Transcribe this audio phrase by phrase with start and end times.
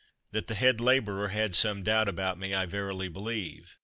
[0.31, 3.77] That the head labourer had some doubt about me, I verily believe.